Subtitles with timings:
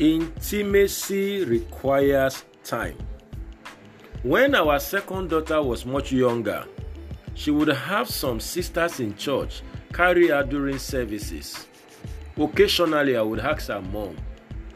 [0.00, 2.96] Intimacy requires time.
[4.22, 6.64] When our second daughter was much younger,
[7.34, 9.60] she would have some sisters in church
[9.92, 11.66] carry her during services.
[12.38, 14.16] Occasionally, I would ask her mom,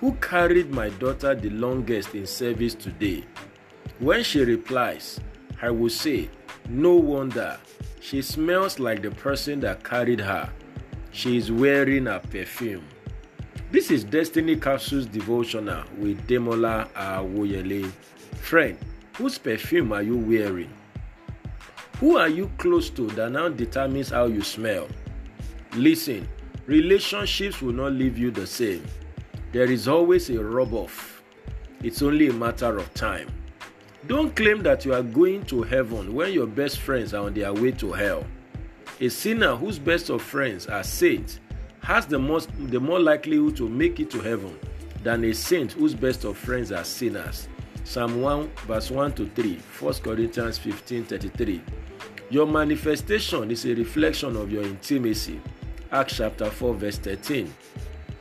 [0.00, 3.24] Who carried my daughter the longest in service today?
[4.00, 5.18] When she replies,
[5.62, 6.28] I will say,
[6.68, 7.56] No wonder,
[7.98, 10.52] she smells like the person that carried her.
[11.12, 12.84] She is wearing a perfume.
[13.74, 17.90] This is Destiny Capsules Devotional with Demola Awoyele.
[18.36, 18.78] Friend,
[19.16, 20.72] whose perfume are you wearing?
[21.98, 24.86] Who are you close to that now determines how you smell?
[25.72, 26.28] Listen,
[26.66, 28.84] relationships will not leave you the same.
[29.50, 31.20] There is always a rub off.
[31.82, 33.26] It's only a matter of time.
[34.06, 37.52] Don't claim that you are going to heaven when your best friends are on their
[37.52, 38.24] way to hell.
[39.00, 41.40] A sinner whose best of friends are saints
[41.84, 44.58] has the most the more likelihood to make it to heaven
[45.02, 47.46] than a saint whose best of friends are sinners.
[47.84, 51.62] Psalm 1 verse 1 to 3, 1 Corinthians 15 33.
[52.30, 55.40] Your manifestation is a reflection of your intimacy.
[55.92, 57.52] Acts chapter 4 verse 13.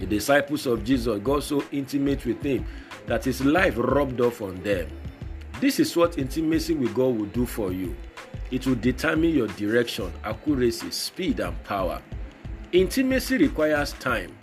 [0.00, 2.66] The disciples of Jesus got so intimate with him
[3.06, 4.88] that his life rubbed off on them.
[5.60, 7.94] This is what intimacy with God will do for you.
[8.50, 12.02] It will determine your direction, accuracy, speed, and power.
[12.74, 14.36] Intimacy requires time.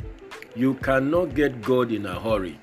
[0.56, 2.58] You cannot get God in a hurry,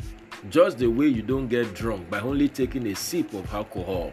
[0.48, 4.10] just the way you don't get drunk by only taking a sip of alcohol.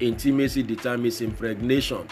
[0.00, 2.08] Intimacy determines impregnation.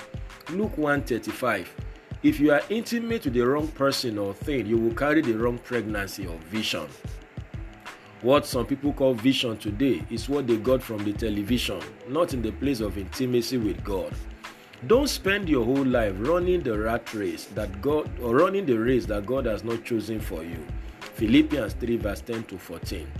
[0.50, 1.74] Luke 135.
[2.22, 5.56] If you are intimate with the wrong person or thing, you will carry the wrong
[5.56, 6.86] pregnancy or vision.
[8.20, 12.42] What some people call vision today is what they got from the television, not in
[12.42, 14.12] the place of intimacy with God.
[14.84, 19.06] Don't spend your whole life running the rat race that God or running the race
[19.06, 20.58] that God has not chosen for you.
[21.14, 23.10] Philippians 3 verse 10 to 14.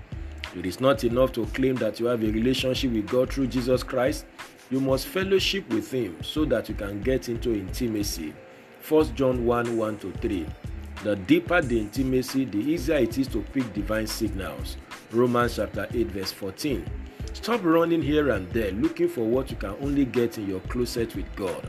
[0.55, 3.83] It is not enough to claim that you have a relationship with God through Jesus
[3.83, 4.27] Christ.
[4.71, 8.35] You must fellowship with Him so that you can get into intimacy.
[8.87, 10.47] 1 John 1 1 to 3.
[11.05, 14.77] The deeper the intimacy, the easier it is to pick divine signals.
[15.11, 16.85] Romans chapter 8 verse 14.
[17.37, 21.15] Stop running here and there looking for what you can only get in your closet
[21.15, 21.69] with God.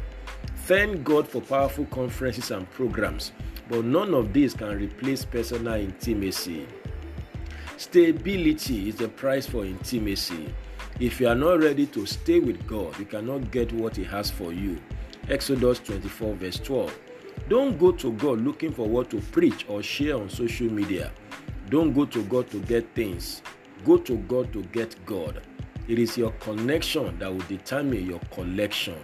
[0.66, 3.34] Thank God for powerful conferences and programs,
[3.70, 6.66] but none of these can replace personal intimacy.
[7.76, 10.52] Stability is the price for intimacy.
[11.02, 14.32] If you are not ready to stay with God, you cannot get what He has
[14.32, 14.80] for you.
[15.30, 16.98] Exodus 24, verse 12.
[17.50, 21.12] Don't go to God looking for what to preach or share on social media.
[21.70, 23.42] Don't go to God to get things.
[23.86, 25.42] Go to God to get God.
[25.88, 28.98] It is your connection that will determine your collection.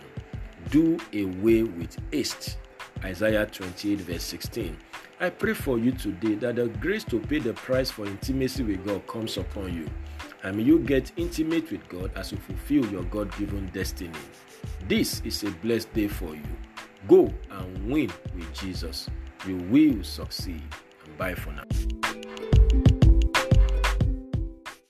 [0.69, 2.57] Do away with haste.
[3.03, 4.77] Isaiah 28, verse 16.
[5.21, 8.85] I pray for you today that the grace to pay the price for intimacy with
[8.85, 9.89] God comes upon you.
[10.43, 14.11] And you get intimate with God as you fulfill your God given destiny.
[14.87, 16.43] This is a blessed day for you.
[17.07, 19.09] Go and win with Jesus.
[19.47, 20.63] You will succeed.
[21.17, 21.63] Bye for now.